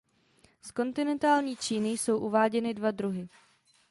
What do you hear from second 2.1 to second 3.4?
uváděny dva druhy.